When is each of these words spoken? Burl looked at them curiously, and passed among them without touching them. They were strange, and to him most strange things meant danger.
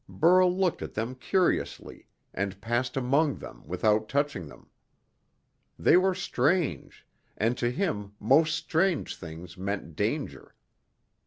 Burl 0.09 0.51
looked 0.57 0.81
at 0.81 0.95
them 0.95 1.13
curiously, 1.13 2.07
and 2.33 2.59
passed 2.59 2.97
among 2.97 3.35
them 3.37 3.61
without 3.67 4.09
touching 4.09 4.47
them. 4.47 4.67
They 5.77 5.95
were 5.95 6.15
strange, 6.15 7.05
and 7.37 7.55
to 7.59 7.69
him 7.69 8.13
most 8.19 8.55
strange 8.55 9.15
things 9.15 9.59
meant 9.59 9.95
danger. 9.95 10.55